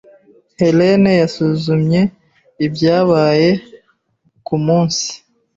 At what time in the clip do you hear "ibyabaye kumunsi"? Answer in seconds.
2.65-5.07